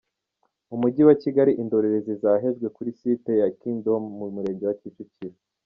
Mu 0.69 0.75
mujyi 0.81 1.01
wa 1.07 1.15
Kigali 1.23 1.51
Indorerezi 1.61 2.13
zahejwe 2.23 2.67
kuri 2.75 2.89
site 2.99 3.31
ya 3.41 3.47
Kingdom 3.59 4.03
mu 4.19 4.27
Murenge 4.35 4.63
wa 4.69 4.77
Kicukiro. 4.81 5.35